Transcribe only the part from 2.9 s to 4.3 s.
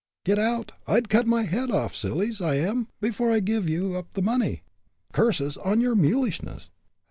before I'd give you up the